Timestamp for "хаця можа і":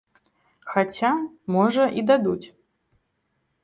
0.71-2.09